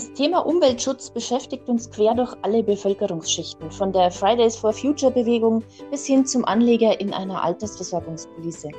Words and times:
Das 0.00 0.14
Thema 0.14 0.46
Umweltschutz 0.46 1.10
beschäftigt 1.10 1.68
uns 1.68 1.90
quer 1.90 2.14
durch 2.14 2.34
alle 2.40 2.62
Bevölkerungsschichten, 2.62 3.70
von 3.70 3.92
der 3.92 4.10
Fridays 4.10 4.56
for 4.56 4.72
Future 4.72 5.12
Bewegung 5.12 5.62
bis 5.90 6.06
hin 6.06 6.24
zum 6.24 6.46
Anleger 6.46 6.98
in 7.02 7.12
einer 7.12 7.44
Altersversorgungspolice. 7.44 8.70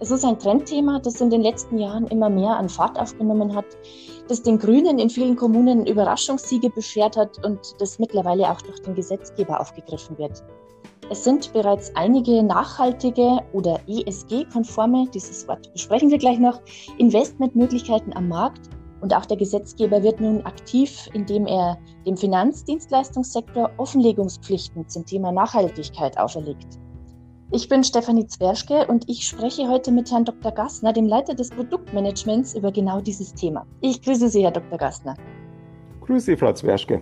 Es 0.00 0.10
ist 0.10 0.22
ein 0.22 0.38
Trendthema, 0.38 1.00
das 1.00 1.18
in 1.22 1.30
den 1.30 1.40
letzten 1.40 1.78
Jahren 1.78 2.06
immer 2.08 2.28
mehr 2.28 2.58
an 2.58 2.68
Fahrt 2.68 2.98
aufgenommen 2.98 3.54
hat, 3.54 3.64
das 4.28 4.42
den 4.42 4.58
Grünen 4.58 4.98
in 4.98 5.08
vielen 5.08 5.34
Kommunen 5.34 5.86
Überraschungssiege 5.86 6.68
beschert 6.68 7.16
hat 7.16 7.42
und 7.42 7.60
das 7.78 7.98
mittlerweile 7.98 8.50
auch 8.50 8.60
durch 8.60 8.82
den 8.82 8.94
Gesetzgeber 8.94 9.58
aufgegriffen 9.58 10.18
wird. 10.18 10.44
Es 11.08 11.24
sind 11.24 11.54
bereits 11.54 11.90
einige 11.96 12.42
nachhaltige 12.42 13.38
oder 13.54 13.80
ESG-konforme, 13.88 15.08
dieses 15.14 15.48
Wort 15.48 15.72
besprechen 15.72 16.10
wir 16.10 16.18
gleich 16.18 16.38
noch, 16.38 16.60
Investmentmöglichkeiten 16.98 18.14
am 18.14 18.28
Markt 18.28 18.68
und 19.00 19.14
auch 19.14 19.26
der 19.26 19.36
Gesetzgeber 19.36 20.02
wird 20.02 20.20
nun 20.20 20.44
aktiv, 20.46 21.08
indem 21.12 21.46
er 21.46 21.78
dem 22.06 22.16
Finanzdienstleistungssektor 22.16 23.70
Offenlegungspflichten 23.76 24.88
zum 24.88 25.06
Thema 25.06 25.32
Nachhaltigkeit 25.32 26.18
auferlegt. 26.18 26.78
Ich 27.52 27.68
bin 27.68 27.82
Stefanie 27.82 28.26
Zwerschke 28.26 28.86
und 28.86 29.08
ich 29.08 29.26
spreche 29.26 29.68
heute 29.68 29.90
mit 29.90 30.10
Herrn 30.12 30.24
Dr. 30.24 30.52
Gassner, 30.52 30.92
dem 30.92 31.06
Leiter 31.06 31.34
des 31.34 31.50
Produktmanagements, 31.50 32.54
über 32.54 32.70
genau 32.70 33.00
dieses 33.00 33.34
Thema. 33.34 33.66
Ich 33.80 34.00
grüße 34.02 34.28
Sie, 34.28 34.44
Herr 34.44 34.52
Dr. 34.52 34.78
Gassner. 34.78 35.16
Grüße 36.00 36.26
Sie, 36.26 36.36
Frau 36.36 36.52
Zwerschke. 36.52 37.00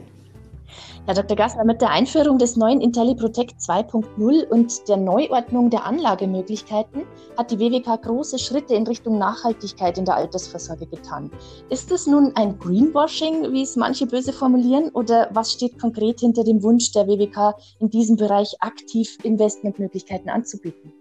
Herr 1.06 1.14
Dr. 1.14 1.36
Gassner, 1.36 1.64
mit 1.64 1.80
der 1.80 1.90
Einführung 1.90 2.38
des 2.38 2.56
neuen 2.56 2.80
IntelliProtect 2.80 3.58
2.0 3.58 4.48
und 4.48 4.88
der 4.88 4.96
Neuordnung 4.96 5.70
der 5.70 5.84
Anlagemöglichkeiten 5.84 7.04
hat 7.36 7.50
die 7.50 7.58
WWK 7.58 8.02
große 8.02 8.38
Schritte 8.38 8.74
in 8.74 8.86
Richtung 8.86 9.18
Nachhaltigkeit 9.18 9.98
in 9.98 10.04
der 10.04 10.16
Altersvorsorge 10.16 10.86
getan. 10.86 11.30
Ist 11.70 11.90
es 11.90 12.06
nun 12.06 12.32
ein 12.34 12.58
Greenwashing, 12.58 13.52
wie 13.52 13.62
es 13.62 13.76
manche 13.76 14.06
böse 14.06 14.32
formulieren, 14.32 14.90
oder 14.90 15.28
was 15.32 15.52
steht 15.52 15.78
konkret 15.78 16.20
hinter 16.20 16.44
dem 16.44 16.62
Wunsch 16.62 16.92
der 16.92 17.06
WWK, 17.06 17.54
in 17.80 17.90
diesem 17.90 18.16
Bereich 18.16 18.54
aktiv 18.60 19.16
Investmentmöglichkeiten 19.22 20.28
anzubieten? 20.28 20.92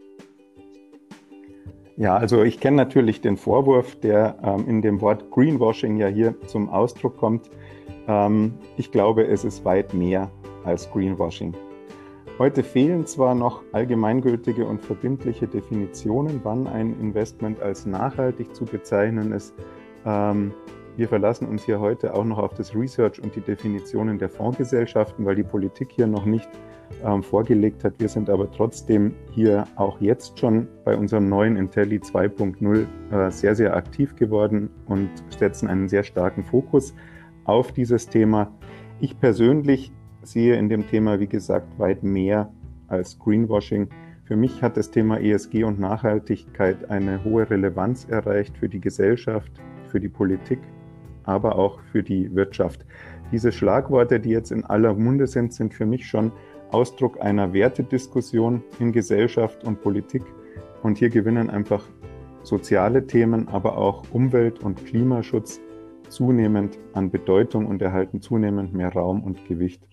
Ja, 1.98 2.16
also 2.16 2.44
ich 2.44 2.60
kenne 2.60 2.78
natürlich 2.78 3.22
den 3.22 3.38
Vorwurf, 3.38 4.00
der 4.00 4.38
ähm, 4.44 4.68
in 4.68 4.82
dem 4.84 5.02
Wort 5.02 5.32
Greenwashing 5.32 5.98
ja 5.98 6.06
hier 6.06 6.36
zum 6.46 6.70
Ausdruck 6.70 7.18
kommt. 7.18 7.50
Ähm, 8.08 8.54
ich 8.78 8.92
glaube, 8.92 9.28
es 9.28 9.44
ist 9.44 9.66
weit 9.66 9.94
mehr 9.94 10.30
als 10.64 10.90
Greenwashing. 10.92 11.54
Heute 12.40 12.64
fehlen 12.64 13.06
zwar 13.08 13.34
noch 13.34 13.64
allgemeingültige 13.72 14.66
und 14.66 14.82
verbindliche 14.82 15.48
Definitionen, 15.48 16.42
wann 16.44 16.68
ein 16.68 17.00
Investment 17.00 17.62
als 17.62 17.86
nachhaltig 17.86 18.54
zu 18.54 18.66
bezeichnen 18.66 19.32
ist. 19.32 19.56
Ähm, 20.06 20.54
wir 20.98 21.08
verlassen 21.08 21.48
uns 21.48 21.64
hier 21.64 21.80
heute 21.80 22.14
auch 22.14 22.26
noch 22.26 22.38
auf 22.38 22.54
das 22.54 22.76
Research 22.76 23.22
und 23.22 23.36
die 23.36 23.42
Definitionen 23.42 24.18
der 24.18 24.30
Fondsgesellschaften, 24.30 25.26
weil 25.26 25.36
die 25.36 25.44
Politik 25.44 25.92
hier 25.92 26.08
noch 26.08 26.26
nicht 26.26 26.50
ähm, 27.04 27.24
vorgelegt 27.24 27.84
hat. 27.84 28.00
Wir 28.00 28.10
sind 28.10 28.30
aber 28.30 28.52
trotzdem 28.52 29.14
hier 29.32 29.66
auch 29.76 30.00
jetzt 30.02 30.40
schon 30.40 30.68
bei 30.86 30.96
unserem 30.96 31.30
neuen 31.30 31.56
Intelli 31.56 31.98
2.0 31.98 32.86
äh, 33.12 33.32
sehr, 33.32 33.56
sehr 33.56 33.76
aktiv 33.76 34.16
geworden 34.16 34.70
und 34.86 35.10
setzen 35.38 35.68
einen 35.68 35.90
sehr 35.90 36.04
starken 36.04 36.44
Fokus 36.44 36.94
auf 37.48 37.72
dieses 37.72 38.08
Thema. 38.08 38.52
Ich 39.00 39.20
persönlich 39.20 39.92
sehe 40.22 40.56
in 40.58 40.70
dem 40.70 40.88
Thema, 40.88 41.20
wie 41.20 41.28
gesagt, 41.28 41.80
weit 41.80 42.04
mehr 42.04 42.52
als 42.88 43.18
Greenwashing. 43.18 43.88
Für 44.26 44.36
mich 44.36 44.62
hat 44.62 44.78
das 44.78 44.92
Thema 44.92 45.20
ESG 45.20 45.64
und 45.64 45.80
Nachhaltigkeit 45.80 46.90
eine 46.90 47.24
hohe 47.24 47.50
Relevanz 47.50 48.06
erreicht 48.06 48.58
für 48.58 48.70
die 48.70 48.82
Gesellschaft, 48.82 49.52
für 49.88 50.00
die 50.00 50.10
Politik, 50.10 50.60
aber 51.24 51.58
auch 51.58 51.80
für 51.92 52.04
die 52.04 52.34
Wirtschaft. 52.36 52.86
Diese 53.32 53.52
Schlagworte, 53.52 54.20
die 54.20 54.30
jetzt 54.30 54.52
in 54.52 54.66
aller 54.66 54.94
Munde 54.94 55.28
sind, 55.28 55.54
sind 55.54 55.74
für 55.74 55.86
mich 55.86 56.06
schon 56.06 56.32
Ausdruck 56.72 57.22
einer 57.22 57.54
Wertediskussion 57.54 58.64
in 58.80 58.92
Gesellschaft 58.92 59.64
und 59.64 59.82
Politik. 59.82 60.24
Und 60.84 60.98
hier 60.98 61.10
gewinnen 61.10 61.50
einfach 61.50 61.86
soziale 62.44 63.08
Themen, 63.08 63.48
aber 63.48 63.78
auch 63.78 64.04
Umwelt- 64.12 64.60
und 64.60 64.86
Klimaschutz 64.86 65.62
zunehmend 66.10 66.78
an 66.94 67.12
Bedeutung 67.12 67.66
und 67.66 67.82
erhalten 67.82 68.22
zunehmend 68.22 68.74
mehr 68.74 68.94
Raum 68.94 69.24
und 69.24 69.46
Gewicht. 69.46 69.84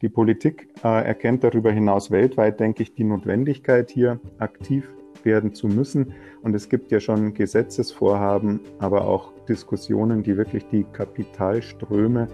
Die 0.00 0.08
Politik 0.08 0.68
äh, 0.84 1.04
erkennt 1.04 1.42
darüber 1.42 1.72
hinaus 1.72 2.10
weltweit, 2.10 2.60
denke 2.60 2.84
ich, 2.84 2.94
die 2.94 3.04
Notwendigkeit, 3.04 3.90
hier 3.90 4.20
aktiv 4.38 4.88
werden 5.24 5.54
zu 5.54 5.66
müssen. 5.66 6.12
Und 6.42 6.54
es 6.54 6.68
gibt 6.68 6.92
ja 6.92 7.00
schon 7.00 7.34
Gesetzesvorhaben, 7.34 8.60
aber 8.78 9.06
auch 9.06 9.32
Diskussionen, 9.48 10.22
die 10.22 10.36
wirklich 10.36 10.66
die 10.68 10.84
Kapitalströme 10.84 12.28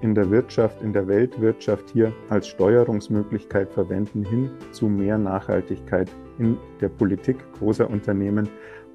in 0.00 0.14
der 0.14 0.30
Wirtschaft, 0.30 0.80
in 0.82 0.92
der 0.92 1.08
Weltwirtschaft 1.08 1.90
hier 1.90 2.12
als 2.28 2.46
Steuerungsmöglichkeit 2.46 3.72
verwenden, 3.72 4.24
hin 4.24 4.50
zu 4.70 4.86
mehr 4.86 5.18
Nachhaltigkeit 5.18 6.08
in 6.38 6.56
der 6.80 6.88
Politik 6.88 7.36
großer 7.58 7.90
Unternehmen 7.90 8.48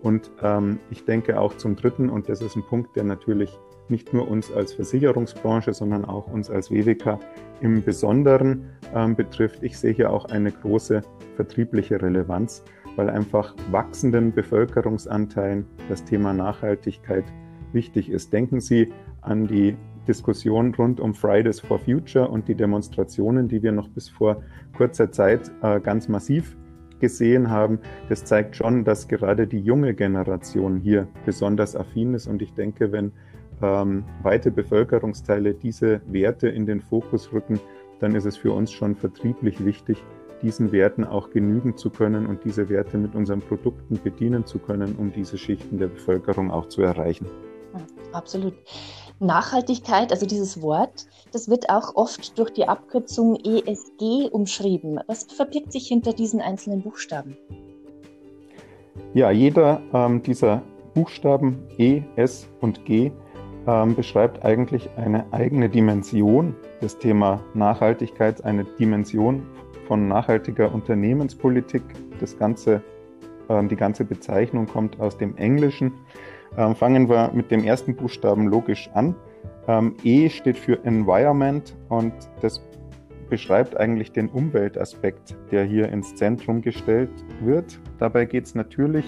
und 0.04 0.30
ähm, 0.44 0.80
ich 0.92 1.06
denke 1.06 1.40
auch 1.40 1.56
zum 1.56 1.78
Dritten, 1.78 2.10
und 2.10 2.28
das 2.28 2.42
ist 2.42 2.58
ein 2.58 2.64
Punkt, 2.64 2.96
der 2.96 3.06
natürlich 3.06 3.58
nicht 3.88 4.14
nur 4.14 4.30
uns 4.30 4.52
als 4.52 4.74
Versicherungsbranche, 4.74 5.74
sondern 5.74 6.04
auch 6.06 6.28
uns 6.28 6.50
als 6.50 6.70
WWK 6.70 7.20
im 7.62 7.84
Besonderen 7.84 8.70
ähm, 8.94 9.16
betrifft. 9.16 9.64
Ich 9.64 9.78
sehe 9.78 9.94
hier 9.94 10.12
auch 10.12 10.26
eine 10.26 10.52
große 10.52 11.02
vertriebliche 11.36 12.02
Relevanz, 12.02 12.64
weil 12.98 13.10
einfach 13.10 13.56
wachsenden 13.72 14.34
Bevölkerungsanteilen 14.34 15.66
das 15.88 16.04
Thema 16.04 16.34
Nachhaltigkeit 16.34 17.26
wichtig 17.72 18.10
ist. 18.10 18.34
Denken 18.34 18.60
Sie 18.60 18.92
an 19.22 19.48
die 19.48 19.78
Diskussion 20.06 20.76
rund 20.76 21.00
um 21.00 21.14
Fridays 21.14 21.62
for 21.62 21.80
Future 21.80 22.28
und 22.28 22.50
die 22.50 22.56
Demonstrationen, 22.56 23.48
die 23.48 23.64
wir 23.64 23.72
noch 23.72 23.88
bis 23.88 24.10
vor 24.10 24.44
kurzer 24.76 25.12
Zeit 25.12 25.50
äh, 25.62 25.80
ganz 25.80 26.10
massiv 26.10 26.58
gesehen 27.00 27.50
haben, 27.50 27.80
das 28.10 28.26
zeigt 28.26 28.56
schon, 28.56 28.84
dass 28.84 29.08
gerade 29.08 29.48
die 29.48 29.60
junge 29.60 29.94
Generation 29.94 30.78
hier 30.78 31.08
besonders 31.26 31.76
affin 31.76 32.14
ist. 32.14 32.28
Und 32.28 32.42
ich 32.42 32.54
denke, 32.54 32.92
wenn 32.92 33.12
ähm, 33.62 34.04
weite 34.22 34.52
Bevölkerungsteile 34.52 35.54
diese 35.54 36.02
Werte 36.08 36.50
in 36.50 36.66
den 36.66 36.82
Fokus 36.82 37.32
rücken, 37.32 37.60
dann 38.00 38.16
ist 38.16 38.26
es 38.26 38.38
für 38.38 38.52
uns 38.52 38.72
schon 38.72 38.96
vertrieblich 38.96 39.64
wichtig, 39.64 40.04
diesen 40.42 40.72
Werten 40.74 41.06
auch 41.06 41.30
genügen 41.30 41.78
zu 41.78 41.90
können 41.90 42.26
und 42.26 42.44
diese 42.44 42.68
Werte 42.68 42.98
mit 42.98 43.16
unseren 43.16 43.40
Produkten 43.40 43.98
bedienen 44.04 44.46
zu 44.46 44.60
können, 44.60 44.96
um 44.98 45.14
diese 45.14 45.38
Schichten 45.38 45.78
der 45.78 45.88
Bevölkerung 45.88 46.52
auch 46.52 46.68
zu 46.68 46.82
erreichen. 46.82 47.28
Absolut. 48.12 48.54
Nachhaltigkeit, 49.24 50.12
also 50.12 50.26
dieses 50.26 50.62
Wort, 50.62 51.08
das 51.32 51.50
wird 51.50 51.70
auch 51.70 51.96
oft 51.96 52.38
durch 52.38 52.52
die 52.52 52.68
Abkürzung 52.68 53.38
ESG 53.44 54.30
umschrieben. 54.32 55.00
Was 55.08 55.24
verbirgt 55.24 55.72
sich 55.72 55.88
hinter 55.88 56.14
diesen 56.14 56.42
einzelnen 56.42 56.82
Buchstaben? 56.82 57.38
Ja, 59.14 59.32
jeder 59.32 59.82
ähm, 59.94 60.22
dieser 60.22 60.62
Buchstaben 60.94 61.68
E, 61.78 62.04
S 62.16 62.48
und 62.62 62.86
G 62.86 63.12
ähm, 63.66 63.96
beschreibt 63.96 64.44
eigentlich 64.44 64.90
eine 64.98 65.26
eigene 65.32 65.70
Dimension 65.70 66.56
des 66.82 66.98
Thema 66.98 67.42
Nachhaltigkeit, 67.54 68.44
eine 68.44 68.64
Dimension 68.64 69.44
von 69.88 70.08
nachhaltiger 70.08 70.74
Unternehmenspolitik. 70.74 71.84
Das 72.20 72.38
ganze, 72.38 72.84
ähm, 73.50 73.70
die 73.70 73.76
ganze 73.76 74.06
Bezeichnung 74.06 74.68
kommt 74.68 75.00
aus 75.00 75.18
dem 75.18 75.36
Englischen. 75.38 75.94
Ähm, 76.58 76.76
fangen 76.76 77.10
wir 77.10 77.32
mit 77.34 77.50
dem 77.50 77.64
ersten 77.64 77.96
Buchstaben 77.96 78.48
logisch 78.48 78.90
an. 78.94 79.16
Ähm, 79.68 79.96
e 80.04 80.30
steht 80.30 80.58
für 80.58 80.84
Environment 80.84 81.76
und 81.90 82.14
das 82.42 82.62
beschreibt 83.30 83.78
eigentlich 83.78 84.12
den 84.12 84.30
Umweltaspekt, 84.30 85.36
der 85.52 85.64
hier 85.64 85.90
ins 85.90 86.14
Zentrum 86.16 86.62
gestellt 86.62 87.10
wird. 87.42 87.80
Dabei 87.98 88.26
geht 88.26 88.46
es 88.46 88.54
natürlich 88.54 89.06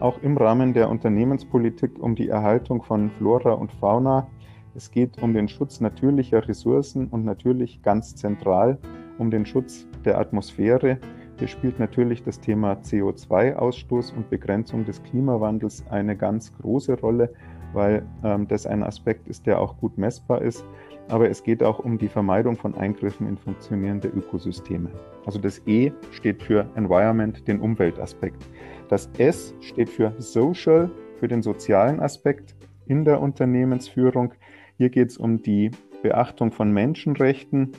auch 0.00 0.20
im 0.22 0.36
Rahmen 0.36 0.72
der 0.72 0.88
Unternehmenspolitik 0.88 1.98
um 2.00 2.16
die 2.16 2.28
Erhaltung 2.28 2.82
von 2.82 3.10
Flora 3.10 3.52
und 3.52 3.70
Fauna. 3.72 4.26
Es 4.74 4.90
geht 4.90 5.22
um 5.22 5.34
den 5.34 5.48
Schutz 5.48 5.80
natürlicher 5.80 6.48
Ressourcen 6.48 7.08
und 7.08 7.24
natürlich 7.24 7.82
ganz 7.82 8.16
zentral 8.16 8.78
um 9.18 9.30
den 9.30 9.44
Schutz 9.46 9.86
der 10.04 10.18
Atmosphäre 10.18 10.98
hier 11.40 11.48
spielt 11.48 11.78
natürlich 11.78 12.22
das 12.22 12.38
Thema 12.38 12.74
CO2-Ausstoß 12.74 14.14
und 14.14 14.28
Begrenzung 14.28 14.84
des 14.84 15.02
Klimawandels 15.02 15.82
eine 15.88 16.14
ganz 16.14 16.52
große 16.60 17.00
Rolle, 17.00 17.32
weil 17.72 18.04
ähm, 18.22 18.46
das 18.46 18.66
ein 18.66 18.82
Aspekt 18.82 19.26
ist, 19.26 19.46
der 19.46 19.58
auch 19.58 19.78
gut 19.78 19.96
messbar 19.96 20.42
ist. 20.42 20.66
Aber 21.08 21.30
es 21.30 21.42
geht 21.42 21.62
auch 21.62 21.78
um 21.78 21.96
die 21.96 22.08
Vermeidung 22.08 22.58
von 22.58 22.74
Eingriffen 22.74 23.26
in 23.26 23.38
funktionierende 23.38 24.08
Ökosysteme. 24.08 24.90
Also 25.24 25.38
das 25.38 25.62
E 25.66 25.92
steht 26.10 26.42
für 26.42 26.66
Environment, 26.74 27.48
den 27.48 27.58
Umweltaspekt. 27.60 28.46
Das 28.90 29.08
S 29.16 29.54
steht 29.60 29.88
für 29.88 30.12
Social, 30.18 30.90
für 31.18 31.26
den 31.26 31.40
sozialen 31.40 32.00
Aspekt 32.00 32.54
in 32.86 33.06
der 33.06 33.18
Unternehmensführung. 33.18 34.34
Hier 34.76 34.90
geht 34.90 35.08
es 35.08 35.16
um 35.16 35.42
die 35.42 35.70
Beachtung 36.02 36.52
von 36.52 36.70
Menschenrechten, 36.70 37.72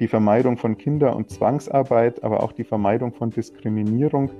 die 0.00 0.08
Vermeidung 0.08 0.56
von 0.56 0.76
Kinder- 0.76 1.14
und 1.14 1.30
Zwangsarbeit, 1.30 2.24
aber 2.24 2.42
auch 2.42 2.52
die 2.52 2.64
Vermeidung 2.64 3.12
von 3.12 3.30
Diskriminierung. 3.30 4.30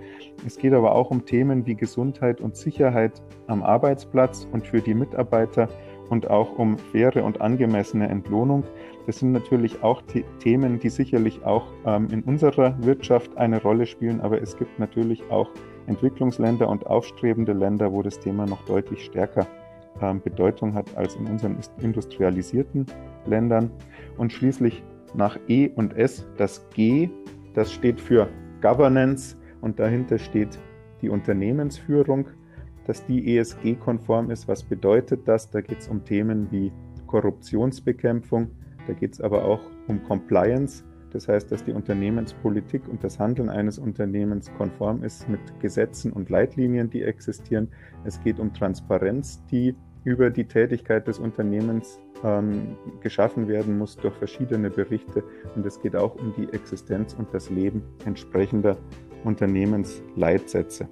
Es 0.47 0.59
geht 0.59 0.73
aber 0.73 0.95
auch 0.95 1.11
um 1.11 1.25
Themen 1.25 1.65
wie 1.67 1.75
Gesundheit 1.75 2.41
und 2.41 2.57
Sicherheit 2.57 3.23
am 3.47 3.63
Arbeitsplatz 3.63 4.49
und 4.53 4.67
für 4.67 4.81
die 4.81 4.95
Mitarbeiter 4.95 5.69
und 6.11 6.29
auch 6.29 6.59
um 6.59 6.77
faire 6.77 7.25
und 7.25 7.41
angemessene 7.41 8.09
Entlohnung. 8.09 8.65
Das 9.07 9.19
sind 9.19 9.33
natürlich 9.33 9.83
auch 9.83 10.03
Themen, 10.41 10.79
die 10.79 10.89
sicherlich 10.89 11.45
auch 11.45 11.67
ähm, 11.87 12.09
in 12.11 12.23
unserer 12.23 12.77
Wirtschaft 12.83 13.37
eine 13.37 13.61
Rolle 13.63 13.87
spielen, 13.87 14.21
aber 14.21 14.41
es 14.41 14.57
gibt 14.57 14.79
natürlich 14.79 15.23
auch 15.31 15.51
Entwicklungsländer 15.87 16.69
und 16.69 16.87
aufstrebende 16.87 17.53
Länder, 17.53 17.93
wo 17.93 18.03
das 18.03 18.19
Thema 18.19 18.47
noch 18.47 18.65
deutlich 18.65 19.05
stärker 19.05 19.47
ähm, 20.01 20.21
Bedeutung 20.23 20.75
hat 20.75 20.97
als 20.97 21.17
in 21.17 21.27
unseren 21.27 21.59
industrialisierten 21.81 22.87
Ländern. 23.27 23.71
Und 24.17 24.33
schließlich 24.33 24.83
nach 25.15 25.39
E 25.49 25.69
und 25.69 25.97
S 25.97 26.27
das 26.37 26.69
G, 26.71 27.09
das 27.55 27.73
steht 27.73 28.01
für 28.01 28.29
Governance 28.61 29.37
und 29.61 29.79
dahinter 29.79 30.19
steht 30.19 30.59
die 31.01 31.09
Unternehmensführung, 31.09 32.29
dass 32.87 33.05
die 33.07 33.37
ESG-konform 33.37 34.31
ist. 34.31 34.49
Was 34.49 34.63
bedeutet 34.63 35.27
das? 35.27 35.51
Da 35.51 35.61
geht 35.61 35.81
es 35.81 35.89
um 35.89 36.05
Themen 36.05 36.51
wie 36.51 36.73
Korruptionsbekämpfung, 37.07 38.51
da 38.87 38.93
geht 38.93 39.15
es 39.15 39.21
aber 39.21 39.45
auch 39.45 39.61
um 39.87 40.03
Compliance. 40.05 40.85
Das 41.13 41.29
heißt, 41.29 41.53
dass 41.53 41.63
die 41.63 41.73
Unternehmenspolitik 41.73 42.89
und 42.89 43.05
das 43.05 43.21
Handeln 43.21 43.49
eines 43.49 43.79
Unternehmens 43.79 44.51
konform 44.59 45.05
ist 45.05 45.29
mit 45.29 45.41
Gesetzen 45.61 46.13
und 46.13 46.29
Leitlinien, 46.29 46.91
die 46.91 47.03
existieren. 47.03 47.69
Es 48.05 48.21
geht 48.21 48.41
um 48.41 48.53
Transparenz, 48.53 49.41
die 49.47 49.77
über 50.05 50.31
die 50.31 50.45
Tätigkeit 50.45 51.07
des 51.09 51.19
Unternehmens 51.19 51.99
ähm, 52.23 52.77
geschaffen 53.01 53.49
werden 53.49 53.79
muss 53.79 53.97
durch 53.97 54.15
verschiedene 54.15 54.71
Berichte. 54.71 55.25
Und 55.55 55.67
es 55.67 55.81
geht 55.81 55.97
auch 55.97 56.15
um 56.15 56.35
die 56.37 56.53
Existenz 56.53 57.15
und 57.15 57.33
das 57.33 57.51
Leben 57.51 57.83
entsprechender 58.05 58.77
Unternehmensleitsätze. 59.25 60.89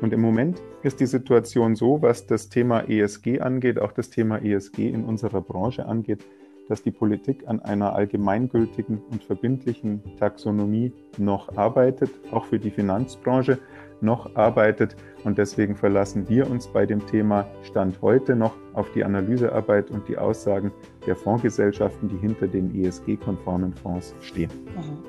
Und 0.00 0.12
im 0.12 0.20
Moment 0.20 0.62
ist 0.82 1.00
die 1.00 1.06
Situation 1.06 1.74
so, 1.74 2.00
was 2.02 2.26
das 2.26 2.48
Thema 2.48 2.88
ESG 2.88 3.40
angeht, 3.40 3.78
auch 3.78 3.92
das 3.92 4.10
Thema 4.10 4.38
ESG 4.38 4.88
in 4.88 5.04
unserer 5.04 5.40
Branche 5.40 5.86
angeht, 5.86 6.24
dass 6.68 6.82
die 6.82 6.90
Politik 6.90 7.46
an 7.46 7.60
einer 7.60 7.94
allgemeingültigen 7.94 9.02
und 9.10 9.22
verbindlichen 9.22 10.02
Taxonomie 10.18 10.92
noch 11.18 11.56
arbeitet, 11.56 12.10
auch 12.30 12.46
für 12.46 12.58
die 12.58 12.70
Finanzbranche 12.70 13.58
noch 14.00 14.34
arbeitet. 14.36 14.96
Und 15.24 15.38
deswegen 15.38 15.74
verlassen 15.74 16.28
wir 16.28 16.50
uns 16.50 16.68
bei 16.68 16.84
dem 16.84 17.04
Thema 17.06 17.46
Stand 17.62 18.00
heute 18.02 18.36
noch 18.36 18.52
auf 18.74 18.90
die 18.92 19.04
Analysearbeit 19.04 19.90
und 19.90 20.06
die 20.08 20.18
Aussagen 20.18 20.72
der 21.06 21.16
Fondsgesellschaften, 21.16 22.08
die 22.08 22.18
hinter 22.18 22.46
den 22.46 22.74
ESG-konformen 22.74 23.72
Fonds 23.72 24.14
stehen. 24.20 24.50
Mhm. 24.76 25.02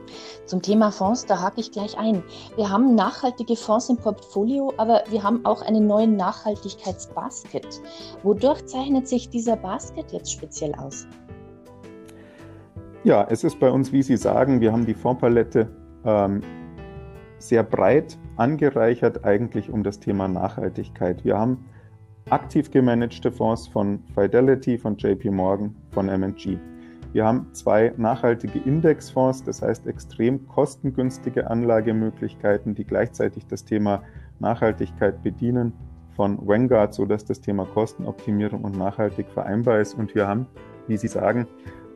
Zum 0.46 0.62
Thema 0.62 0.92
Fonds, 0.92 1.26
da 1.26 1.42
hake 1.42 1.60
ich 1.60 1.72
gleich 1.72 1.98
ein. 1.98 2.24
Wir 2.56 2.70
haben 2.70 2.96
nachhaltige 2.96 3.56
Fonds 3.56 3.90
im 3.90 3.98
Portfolio, 3.98 4.74
aber 4.78 5.04
wir 5.10 5.24
haben 5.24 5.46
auch 5.46 5.62
einen 5.62 5.88
neuen 5.88 6.16
Nachhaltigkeitsbasket. 6.16 7.82
Wodurch 8.24 8.66
zeichnet 8.66 9.08
sich 9.08 9.30
dieser 9.30 9.58
Basket 9.58 10.12
jetzt 10.12 10.32
speziell 10.32 10.74
aus? 10.76 11.08
Ja, 13.04 13.28
es 13.30 13.44
ist 13.44 13.60
bei 13.60 13.70
uns, 13.70 13.92
wie 13.92 14.02
Sie 14.02 14.18
sagen, 14.18 14.62
wir 14.62 14.72
haben 14.72 14.86
die 14.86 14.96
Fondspalette 14.96 15.70
ähm, 16.06 16.42
sehr 17.38 17.64
breit 17.64 18.18
angereichert 18.38 19.26
eigentlich 19.26 19.70
um 19.70 19.84
das 19.84 20.00
Thema 20.00 20.28
Nachhaltigkeit. 20.28 21.24
Wir 21.24 21.38
haben 21.38 21.66
aktiv 22.30 22.72
gemanagte 22.72 23.32
Fonds 23.32 23.68
von 23.68 24.00
Fidelity, 24.14 24.78
von 24.78 24.98
JP 24.98 25.32
Morgan, 25.32 25.76
von 25.92 26.10
MG. 26.10 26.58
Wir 27.14 27.26
haben 27.26 27.48
zwei 27.54 27.94
nachhaltige 27.98 28.60
Indexfonds, 28.60 29.44
das 29.44 29.62
heißt 29.62 29.88
extrem 29.88 30.46
kostengünstige 30.48 31.50
Anlagemöglichkeiten, 31.50 32.76
die 32.76 32.84
gleichzeitig 32.84 33.48
das 33.48 33.64
Thema 33.64 34.04
Nachhaltigkeit 34.40 35.24
bedienen, 35.24 35.72
von 36.16 36.38
Vanguard, 36.48 36.94
sodass 36.94 37.26
das 37.26 37.42
Thema 37.42 37.66
Kostenoptimierung 37.66 38.64
und 38.64 38.78
nachhaltig 38.78 39.28
vereinbar 39.30 39.82
ist. 39.82 39.94
Und 39.94 40.16
wir 40.16 40.28
haben, 40.28 40.48
wie 40.88 40.98
Sie 40.98 41.08
sagen, 41.08 41.48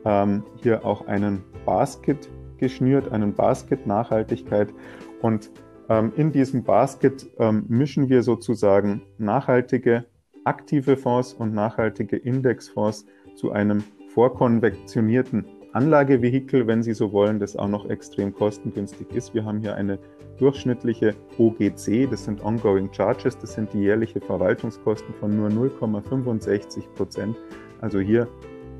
ähm, 0.04 0.44
hier 0.62 0.84
auch 0.84 1.06
einen 1.06 1.42
Basket 1.64 2.28
geschnürt, 2.60 3.10
einen 3.10 3.34
Basket 3.34 3.86
Nachhaltigkeit. 3.86 4.72
Und 5.20 5.50
ähm, 5.88 6.12
in 6.16 6.30
diesem 6.30 6.62
Basket 6.62 7.28
ähm, 7.38 7.64
mischen 7.68 8.08
wir 8.08 8.22
sozusagen 8.22 9.02
nachhaltige 9.18 10.04
aktive 10.44 10.96
Fonds 10.96 11.34
und 11.34 11.52
nachhaltige 11.52 12.16
Indexfonds 12.16 13.06
zu 13.34 13.52
einem 13.52 13.82
vorkonvektionierten 14.14 15.46
Anlagevehikel, 15.72 16.66
wenn 16.66 16.82
Sie 16.82 16.94
so 16.94 17.12
wollen, 17.12 17.38
das 17.38 17.56
auch 17.56 17.68
noch 17.68 17.88
extrem 17.88 18.34
kostengünstig 18.34 19.12
ist. 19.12 19.34
Wir 19.34 19.44
haben 19.44 19.60
hier 19.60 19.76
eine 19.76 19.98
durchschnittliche 20.38 21.14
OGC, 21.38 22.10
das 22.10 22.24
sind 22.24 22.42
Ongoing 22.42 22.92
Charges, 22.92 23.38
das 23.38 23.52
sind 23.52 23.72
die 23.72 23.80
jährliche 23.80 24.20
Verwaltungskosten 24.20 25.14
von 25.14 25.36
nur 25.36 25.48
0,65 25.48 26.88
Prozent. 26.96 27.36
Also 27.80 28.00
hier 28.00 28.26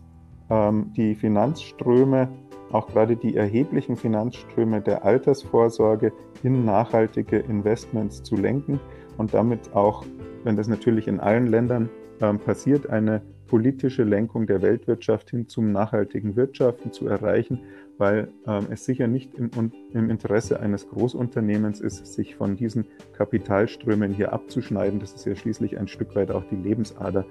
ähm, 0.49 0.93
die 0.95 1.15
Finanzströme, 1.15 2.29
auch 2.71 2.87
gerade 2.87 3.15
die 3.15 3.35
erheblichen 3.35 3.95
Finanzströme 3.95 4.81
der 4.81 5.03
Altersvorsorge 5.03 6.13
in 6.43 6.65
nachhaltige 6.65 7.37
Investments 7.37 8.21
zu 8.23 8.35
lenken 8.35 8.79
und 9.17 9.33
damit 9.33 9.73
auch, 9.73 10.05
wenn 10.43 10.55
das 10.55 10.67
natürlich 10.67 11.07
in 11.07 11.19
allen 11.19 11.47
Ländern 11.47 11.89
ähm, 12.21 12.39
passiert, 12.39 12.87
eine 12.89 13.21
politische 13.47 14.03
Lenkung 14.03 14.45
der 14.45 14.61
Weltwirtschaft 14.61 15.31
hin 15.31 15.47
zum 15.47 15.71
nachhaltigen 15.71 16.35
Wirtschaften 16.35 16.91
zu 16.91 17.07
erreichen 17.07 17.59
weil 17.99 18.29
ähm, 18.47 18.67
es 18.71 18.85
sicher 18.85 19.07
nicht 19.07 19.35
im, 19.35 19.51
im, 19.93 20.09
Interesse 20.09 20.59
eines 20.59 20.89
Großunternehmens 20.89 21.81
ist, 21.81 22.07
sich 22.07 22.35
von 22.35 22.55
diesen 22.55 22.85
Kapitalströmen 23.13 24.13
hier 24.13 24.33
abzuschneiden. 24.33 24.99
Das 24.99 25.13
ist 25.13 25.25
ja 25.25 25.35
schließlich 25.35 25.77
ein 25.77 25.87
Stück 25.87 26.15
weit 26.15 26.31
auch 26.31 26.45
die 26.49 26.55
Lebensader 26.55 27.25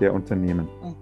der 0.00 0.14
Unternehmen. 0.14 0.68
Mhm. 0.82 0.94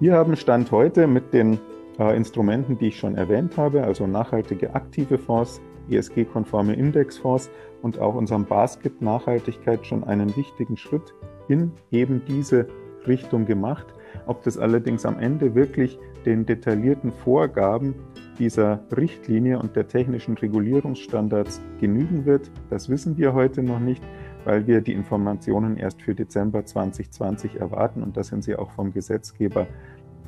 Wir 0.00 0.12
haben 0.12 0.36
Stand 0.36 0.70
heute 0.70 1.06
mit 1.06 1.32
den 1.32 1.58
äh, 1.98 2.14
Instrumenten, 2.16 2.78
die 2.78 2.88
ich 2.88 2.98
schon 2.98 3.16
erwähnt 3.16 3.56
habe, 3.56 3.82
also 3.82 4.06
nachhaltige 4.06 4.74
aktive 4.74 5.18
Fonds, 5.18 5.60
ESG-konforme 5.90 6.74
Indexfonds 6.74 7.50
und 7.82 7.98
auch 7.98 8.14
unserem 8.14 8.44
Basket 8.44 9.00
Nachhaltigkeit 9.00 9.86
schon 9.86 10.04
einen 10.04 10.36
wichtigen 10.36 10.76
Schritt 10.76 11.14
in 11.48 11.72
eben 11.90 12.22
diese 12.28 12.68
Richtung 13.06 13.46
gemacht. 13.46 13.86
Ob 14.26 14.42
das 14.42 14.58
allerdings 14.58 15.06
am 15.06 15.18
Ende 15.18 15.54
wirklich 15.54 15.98
den 16.24 16.46
detaillierten 16.46 17.12
Vorgaben 17.12 17.94
dieser 18.38 18.80
Richtlinie 18.96 19.58
und 19.58 19.74
der 19.74 19.88
technischen 19.88 20.36
Regulierungsstandards 20.36 21.60
genügen 21.80 22.24
wird, 22.24 22.50
das 22.70 22.88
wissen 22.88 23.16
wir 23.18 23.34
heute 23.34 23.62
noch 23.62 23.80
nicht, 23.80 24.02
weil 24.44 24.66
wir 24.66 24.80
die 24.80 24.92
Informationen 24.92 25.76
erst 25.76 26.02
für 26.02 26.14
Dezember 26.14 26.64
2020 26.64 27.56
erwarten 27.56 28.02
und 28.02 28.16
da 28.16 28.22
sind 28.22 28.44
sie 28.44 28.56
auch 28.56 28.70
vom 28.70 28.92
Gesetzgeber 28.92 29.66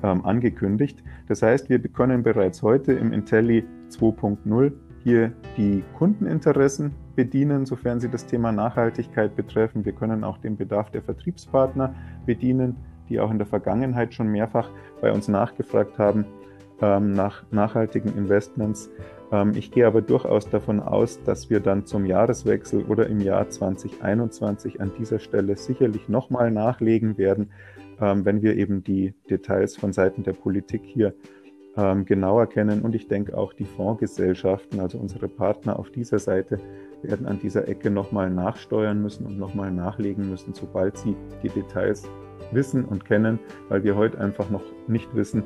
ähm, 0.02 0.24
angekündigt. 0.24 1.02
Das 1.28 1.42
heißt, 1.42 1.68
wir 1.68 1.78
können 1.80 2.22
bereits 2.22 2.62
heute 2.62 2.92
im 2.92 3.12
Intelli 3.12 3.64
2.0 3.90 4.72
hier 5.02 5.32
die 5.56 5.82
Kundeninteressen 5.96 6.92
bedienen, 7.16 7.66
sofern 7.66 8.00
sie 8.00 8.08
das 8.08 8.26
Thema 8.26 8.52
Nachhaltigkeit 8.52 9.34
betreffen. 9.36 9.84
Wir 9.84 9.92
können 9.92 10.24
auch 10.24 10.38
den 10.38 10.56
Bedarf 10.56 10.90
der 10.90 11.02
Vertriebspartner 11.02 11.94
bedienen, 12.26 12.76
die 13.10 13.20
auch 13.20 13.30
in 13.30 13.38
der 13.38 13.46
Vergangenheit 13.46 14.14
schon 14.14 14.28
mehrfach 14.28 14.70
bei 15.02 15.12
uns 15.12 15.28
nachgefragt 15.28 15.98
haben 15.98 16.24
ähm, 16.80 17.12
nach 17.12 17.44
nachhaltigen 17.50 18.16
Investments. 18.16 18.90
Ähm, 19.32 19.52
ich 19.54 19.70
gehe 19.70 19.86
aber 19.86 20.02
durchaus 20.02 20.48
davon 20.48 20.80
aus, 20.80 21.22
dass 21.24 21.50
wir 21.50 21.60
dann 21.60 21.86
zum 21.86 22.06
Jahreswechsel 22.06 22.84
oder 22.84 23.06
im 23.06 23.20
Jahr 23.20 23.48
2021 23.48 24.80
an 24.80 24.92
dieser 24.98 25.18
Stelle 25.18 25.56
sicherlich 25.56 26.08
nochmal 26.08 26.50
nachlegen 26.50 27.18
werden, 27.18 27.50
ähm, 28.00 28.24
wenn 28.24 28.42
wir 28.42 28.56
eben 28.56 28.82
die 28.82 29.14
Details 29.28 29.76
von 29.76 29.92
Seiten 29.92 30.22
der 30.22 30.32
Politik 30.32 30.82
hier 30.84 31.14
ähm, 31.76 32.04
genauer 32.04 32.46
kennen. 32.46 32.82
Und 32.82 32.94
ich 32.94 33.08
denke 33.08 33.36
auch 33.36 33.52
die 33.52 33.64
Fondsgesellschaften, 33.64 34.80
also 34.80 34.98
unsere 34.98 35.28
Partner 35.28 35.78
auf 35.78 35.90
dieser 35.90 36.18
Seite, 36.18 36.58
werden 37.02 37.26
an 37.26 37.38
dieser 37.38 37.68
Ecke 37.68 37.90
nochmal 37.90 38.30
nachsteuern 38.30 39.02
müssen 39.02 39.26
und 39.26 39.38
nochmal 39.38 39.70
nachlegen 39.70 40.28
müssen, 40.28 40.54
sobald 40.54 40.96
sie 40.96 41.16
die 41.42 41.48
Details 41.48 42.08
wissen 42.52 42.84
und 42.84 43.04
kennen, 43.04 43.38
weil 43.68 43.84
wir 43.84 43.96
heute 43.96 44.18
einfach 44.20 44.50
noch 44.50 44.64
nicht 44.88 45.14
wissen, 45.14 45.44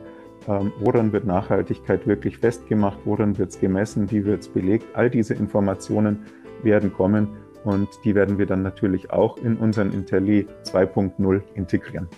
ähm, 0.48 0.72
woran 0.80 1.12
wird 1.12 1.26
Nachhaltigkeit 1.26 2.06
wirklich 2.06 2.38
festgemacht, 2.38 2.98
woran 3.04 3.36
wird 3.38 3.50
es 3.50 3.60
gemessen, 3.60 4.10
wie 4.10 4.24
wird 4.24 4.42
es 4.42 4.48
belegt. 4.48 4.86
All 4.94 5.10
diese 5.10 5.34
Informationen 5.34 6.24
werden 6.62 6.92
kommen 6.92 7.28
und 7.64 7.88
die 8.04 8.14
werden 8.14 8.38
wir 8.38 8.46
dann 8.46 8.62
natürlich 8.62 9.10
auch 9.10 9.36
in 9.38 9.56
unseren 9.56 9.92
Intelli 9.92 10.46
2.0 10.64 11.42
integrieren 11.54 12.08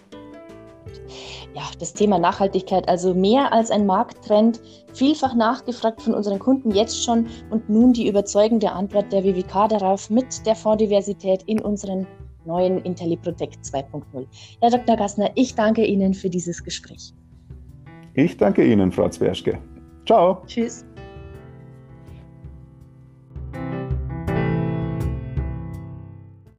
ja, 1.54 1.62
das 1.78 1.94
Thema 1.94 2.18
Nachhaltigkeit, 2.18 2.88
also 2.88 3.14
mehr 3.14 3.52
als 3.52 3.70
ein 3.70 3.86
Markttrend, 3.86 4.60
vielfach 4.92 5.34
nachgefragt 5.34 6.02
von 6.02 6.14
unseren 6.14 6.38
Kunden 6.38 6.70
jetzt 6.70 7.04
schon 7.04 7.26
und 7.50 7.68
nun 7.68 7.92
die 7.92 8.08
überzeugende 8.08 8.72
Antwort 8.72 9.12
der 9.12 9.24
WWK 9.24 9.68
darauf 9.68 10.10
mit 10.10 10.46
der 10.46 10.54
Fonddiversität 10.54 11.42
in 11.44 11.60
unseren 11.60 12.06
neuen 12.46 12.78
IntelliProtect 12.82 13.64
2.0. 13.64 14.26
Herr 14.60 14.70
Dr. 14.70 14.96
Gassner, 14.96 15.30
ich 15.34 15.54
danke 15.54 15.84
Ihnen 15.84 16.14
für 16.14 16.30
dieses 16.30 16.62
Gespräch. 16.62 17.12
Ich 18.14 18.36
danke 18.36 18.64
Ihnen, 18.64 18.92
Frau 18.92 19.08
Zwerschke. 19.08 19.58
Ciao. 20.06 20.42
Tschüss. 20.46 20.85